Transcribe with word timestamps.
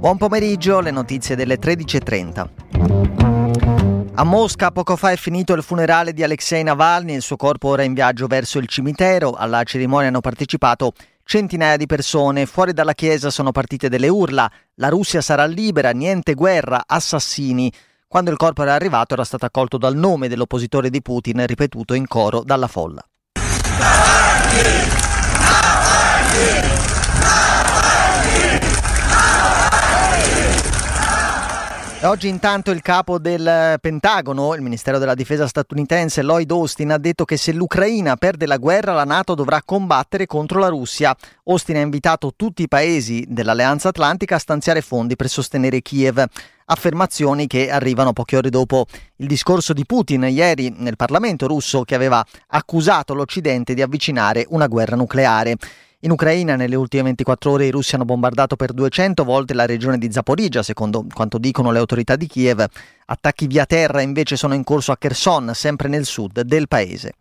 Buon 0.00 0.16
pomeriggio, 0.16 0.80
le 0.80 0.90
notizie 0.90 1.36
delle 1.36 1.58
13.30. 1.58 2.48
A 4.14 4.24
Mosca 4.24 4.70
poco 4.70 4.96
fa 4.96 5.10
è 5.10 5.16
finito 5.16 5.52
il 5.52 5.62
funerale 5.62 6.14
di 6.14 6.22
Alexei 6.22 6.62
Navalny, 6.62 7.16
il 7.16 7.20
suo 7.20 7.36
corpo 7.36 7.68
ora 7.68 7.82
è 7.82 7.84
in 7.84 7.92
viaggio 7.92 8.26
verso 8.26 8.56
il 8.56 8.66
cimitero. 8.66 9.34
Alla 9.34 9.62
cerimonia 9.62 10.08
hanno 10.08 10.20
partecipato 10.20 10.94
centinaia 11.22 11.76
di 11.76 11.84
persone. 11.84 12.46
Fuori 12.46 12.72
dalla 12.72 12.94
chiesa 12.94 13.28
sono 13.28 13.52
partite 13.52 13.90
delle 13.90 14.08
urla. 14.08 14.50
La 14.76 14.88
Russia 14.88 15.20
sarà 15.20 15.44
libera, 15.44 15.90
niente 15.90 16.32
guerra, 16.32 16.84
assassini. 16.86 17.70
Quando 18.08 18.30
il 18.30 18.38
corpo 18.38 18.62
era 18.62 18.72
arrivato 18.72 19.12
era 19.12 19.24
stato 19.24 19.44
accolto 19.44 19.76
dal 19.76 19.96
nome 19.96 20.28
dell'oppositore 20.28 20.88
di 20.88 21.02
Putin, 21.02 21.44
ripetuto 21.44 21.92
in 21.92 22.06
coro 22.06 22.42
dalla 22.42 22.68
folla. 22.68 23.04
Oggi 32.02 32.28
intanto 32.28 32.70
il 32.70 32.80
capo 32.80 33.18
del 33.18 33.76
Pentagono, 33.78 34.54
il 34.54 34.62
Ministero 34.62 34.96
della 34.96 35.14
Difesa 35.14 35.46
statunitense 35.46 36.22
Lloyd 36.22 36.50
Austin, 36.50 36.92
ha 36.92 36.98
detto 36.98 37.26
che 37.26 37.36
se 37.36 37.52
l'Ucraina 37.52 38.16
perde 38.16 38.46
la 38.46 38.56
guerra 38.56 38.94
la 38.94 39.04
Nato 39.04 39.34
dovrà 39.34 39.62
combattere 39.62 40.24
contro 40.24 40.58
la 40.58 40.68
Russia. 40.68 41.14
Austin 41.44 41.76
ha 41.76 41.80
invitato 41.80 42.32
tutti 42.34 42.62
i 42.62 42.68
paesi 42.68 43.26
dell'Alleanza 43.28 43.90
Atlantica 43.90 44.36
a 44.36 44.38
stanziare 44.38 44.80
fondi 44.80 45.14
per 45.14 45.28
sostenere 45.28 45.82
Kiev. 45.82 46.24
Affermazioni 46.64 47.46
che 47.46 47.70
arrivano 47.70 48.14
poche 48.14 48.38
ore 48.38 48.48
dopo 48.48 48.86
il 49.16 49.26
discorso 49.26 49.74
di 49.74 49.84
Putin 49.84 50.22
ieri 50.22 50.72
nel 50.78 50.96
Parlamento 50.96 51.46
russo 51.46 51.84
che 51.84 51.94
aveva 51.94 52.24
accusato 52.46 53.12
l'Occidente 53.12 53.74
di 53.74 53.82
avvicinare 53.82 54.46
una 54.48 54.68
guerra 54.68 54.96
nucleare. 54.96 55.56
In 56.02 56.12
Ucraina 56.12 56.56
nelle 56.56 56.76
ultime 56.76 57.02
24 57.02 57.50
ore 57.50 57.66
i 57.66 57.70
russi 57.70 57.94
hanno 57.94 58.06
bombardato 58.06 58.56
per 58.56 58.72
200 58.72 59.22
volte 59.22 59.52
la 59.52 59.66
regione 59.66 59.98
di 59.98 60.10
Zaporizhia, 60.10 60.62
secondo 60.62 61.04
quanto 61.12 61.36
dicono 61.36 61.72
le 61.72 61.78
autorità 61.78 62.16
di 62.16 62.26
Kiev. 62.26 62.64
Attacchi 63.04 63.46
via 63.46 63.66
terra 63.66 64.00
invece 64.00 64.36
sono 64.36 64.54
in 64.54 64.64
corso 64.64 64.92
a 64.92 64.96
Kherson, 64.96 65.50
sempre 65.52 65.88
nel 65.88 66.06
sud 66.06 66.40
del 66.40 66.68
paese. 66.68 67.16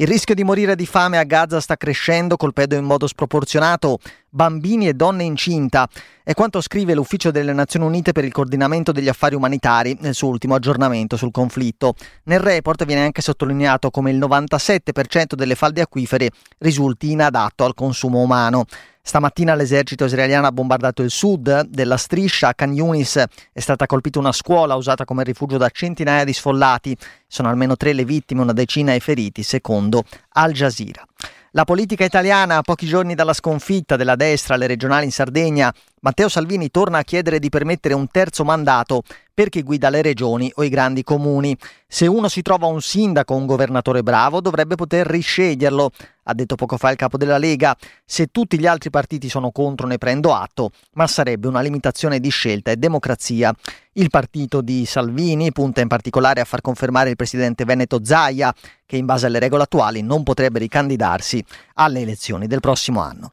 Il 0.00 0.06
rischio 0.06 0.34
di 0.34 0.44
morire 0.44 0.76
di 0.76 0.86
fame 0.86 1.18
a 1.18 1.24
Gaza 1.24 1.60
sta 1.60 1.76
crescendo, 1.76 2.38
colpendo 2.38 2.74
in 2.74 2.84
modo 2.84 3.06
sproporzionato 3.06 3.98
bambini 4.30 4.88
e 4.88 4.94
donne 4.94 5.24
incinta. 5.24 5.86
È 6.24 6.32
quanto 6.32 6.62
scrive 6.62 6.94
l'Ufficio 6.94 7.30
delle 7.30 7.52
Nazioni 7.52 7.84
Unite 7.84 8.12
per 8.12 8.24
il 8.24 8.32
coordinamento 8.32 8.92
degli 8.92 9.10
affari 9.10 9.34
umanitari 9.34 9.98
nel 10.00 10.14
suo 10.14 10.28
ultimo 10.28 10.54
aggiornamento 10.54 11.18
sul 11.18 11.30
conflitto. 11.30 11.92
Nel 12.24 12.40
report 12.40 12.86
viene 12.86 13.04
anche 13.04 13.20
sottolineato 13.20 13.90
come 13.90 14.10
il 14.10 14.18
97% 14.18 15.34
delle 15.34 15.54
falde 15.54 15.82
acquifere 15.82 16.30
risulti 16.60 17.10
inadatto 17.10 17.66
al 17.66 17.74
consumo 17.74 18.22
umano. 18.22 18.64
Stamattina 19.02 19.54
l'esercito 19.54 20.04
israeliano 20.04 20.46
ha 20.46 20.52
bombardato 20.52 21.02
il 21.02 21.10
sud 21.10 21.62
della 21.62 21.96
striscia. 21.96 22.48
A 22.48 22.54
Khan 22.54 22.72
Yunis 22.72 23.22
è 23.52 23.60
stata 23.60 23.86
colpita 23.86 24.18
una 24.18 24.30
scuola 24.30 24.76
usata 24.76 25.04
come 25.04 25.24
rifugio 25.24 25.56
da 25.56 25.68
centinaia 25.70 26.24
di 26.24 26.32
sfollati. 26.32 26.96
Sono 27.32 27.48
almeno 27.48 27.76
tre 27.76 27.92
le 27.92 28.04
vittime, 28.04 28.40
una 28.40 28.52
decina 28.52 28.92
i 28.92 28.98
feriti, 28.98 29.44
secondo 29.44 30.02
Al 30.30 30.50
Jazeera. 30.50 31.06
La 31.52 31.62
politica 31.62 32.04
italiana, 32.04 32.56
a 32.56 32.62
pochi 32.62 32.86
giorni 32.86 33.14
dalla 33.14 33.32
sconfitta 33.32 33.94
della 33.94 34.16
destra 34.16 34.56
alle 34.56 34.66
regionali 34.66 35.04
in 35.04 35.12
Sardegna, 35.12 35.72
Matteo 36.02 36.30
Salvini 36.30 36.70
torna 36.70 36.96
a 36.96 37.02
chiedere 37.02 37.38
di 37.38 37.50
permettere 37.50 37.92
un 37.92 38.08
terzo 38.08 38.42
mandato 38.42 39.02
per 39.34 39.50
chi 39.50 39.62
guida 39.62 39.90
le 39.90 40.00
regioni 40.00 40.50
o 40.54 40.64
i 40.64 40.70
grandi 40.70 41.02
comuni. 41.02 41.54
Se 41.86 42.06
uno 42.06 42.28
si 42.28 42.40
trova 42.40 42.64
un 42.64 42.80
sindaco 42.80 43.34
o 43.34 43.36
un 43.36 43.44
governatore 43.44 44.02
bravo, 44.02 44.40
dovrebbe 44.40 44.76
poter 44.76 45.06
risceglierlo, 45.06 45.90
ha 46.22 46.32
detto 46.32 46.54
poco 46.54 46.78
fa 46.78 46.90
il 46.90 46.96
capo 46.96 47.18
della 47.18 47.36
Lega. 47.36 47.76
Se 48.02 48.28
tutti 48.28 48.58
gli 48.58 48.66
altri 48.66 48.88
partiti 48.88 49.28
sono 49.28 49.50
contro 49.50 49.86
ne 49.86 49.98
prendo 49.98 50.34
atto, 50.34 50.70
ma 50.94 51.06
sarebbe 51.06 51.48
una 51.48 51.60
limitazione 51.60 52.18
di 52.18 52.30
scelta 52.30 52.70
e 52.70 52.76
democrazia. 52.76 53.52
Il 53.92 54.08
partito 54.08 54.62
di 54.62 54.86
Salvini 54.86 55.52
punta 55.52 55.82
in 55.82 55.88
particolare 55.88 56.40
a 56.40 56.46
far 56.46 56.62
confermare 56.62 57.10
il 57.10 57.16
presidente 57.16 57.66
Veneto 57.66 58.02
Zaia, 58.02 58.54
che 58.86 58.96
in 58.96 59.04
base 59.04 59.26
alle 59.26 59.38
regole 59.38 59.64
attuali 59.64 60.00
non 60.00 60.22
potrebbe 60.22 60.60
ricandidarsi 60.60 61.44
alle 61.74 62.00
elezioni 62.00 62.46
del 62.46 62.60
prossimo 62.60 63.02
anno. 63.02 63.32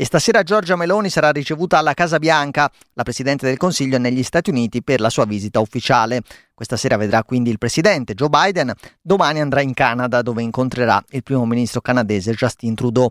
E 0.00 0.04
stasera 0.04 0.44
Giorgia 0.44 0.76
Meloni 0.76 1.10
sarà 1.10 1.32
ricevuta 1.32 1.76
alla 1.76 1.92
Casa 1.92 2.20
Bianca. 2.20 2.70
La 2.92 3.02
Presidente 3.02 3.46
del 3.46 3.56
Consiglio 3.56 3.96
è 3.96 3.98
negli 3.98 4.22
Stati 4.22 4.48
Uniti 4.48 4.80
per 4.80 5.00
la 5.00 5.10
sua 5.10 5.24
visita 5.24 5.58
ufficiale. 5.58 6.22
Questa 6.54 6.76
sera 6.76 6.96
vedrà 6.96 7.24
quindi 7.24 7.50
il 7.50 7.58
Presidente 7.58 8.14
Joe 8.14 8.28
Biden. 8.28 8.72
Domani 9.02 9.40
andrà 9.40 9.60
in 9.60 9.74
Canada 9.74 10.22
dove 10.22 10.40
incontrerà 10.40 11.02
il 11.08 11.24
primo 11.24 11.44
ministro 11.46 11.80
canadese 11.80 12.32
Justin 12.32 12.76
Trudeau. 12.76 13.10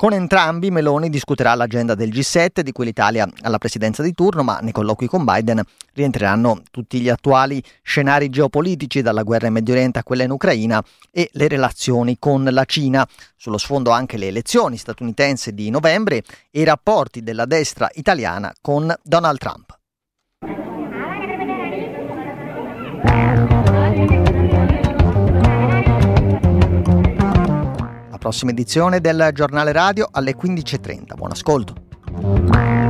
Con 0.00 0.12
entrambi 0.12 0.70
Meloni 0.70 1.10
discuterà 1.10 1.56
l'agenda 1.56 1.96
del 1.96 2.10
G7 2.10 2.60
di 2.60 2.70
cui 2.70 2.84
l'Italia 2.84 3.28
ha 3.42 3.48
la 3.48 3.58
presidenza 3.58 4.00
di 4.00 4.12
turno, 4.12 4.44
ma 4.44 4.60
nei 4.60 4.70
colloqui 4.70 5.08
con 5.08 5.24
Biden 5.24 5.60
rientreranno 5.92 6.62
tutti 6.70 7.00
gli 7.00 7.08
attuali 7.08 7.60
scenari 7.82 8.30
geopolitici 8.30 9.02
dalla 9.02 9.24
guerra 9.24 9.48
in 9.48 9.54
Medio 9.54 9.74
Oriente 9.74 9.98
a 9.98 10.04
quella 10.04 10.22
in 10.22 10.30
Ucraina 10.30 10.80
e 11.10 11.28
le 11.32 11.48
relazioni 11.48 12.16
con 12.20 12.44
la 12.44 12.64
Cina. 12.64 13.04
Sullo 13.36 13.58
sfondo 13.58 13.90
anche 13.90 14.18
le 14.18 14.28
elezioni 14.28 14.76
statunitensi 14.76 15.52
di 15.52 15.68
novembre 15.68 16.22
e 16.52 16.60
i 16.60 16.64
rapporti 16.64 17.24
della 17.24 17.44
destra 17.44 17.90
italiana 17.94 18.54
con 18.60 18.94
Donald 19.02 19.38
Trump. 19.38 19.77
Prossima 28.18 28.50
edizione 28.50 29.00
del 29.00 29.30
giornale 29.32 29.72
radio 29.72 30.08
alle 30.10 30.36
15.30. 30.36 31.14
Buon 31.16 31.30
ascolto. 31.30 32.87